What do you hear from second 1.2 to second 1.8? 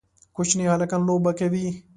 کوي